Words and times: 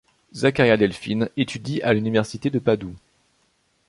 Zaccaria 0.33 0.77
Delfin 0.77 1.29
étudie 1.37 1.79
à 1.83 1.93
l'université 1.93 2.49
de 2.49 2.57
Padoue. 2.57 2.95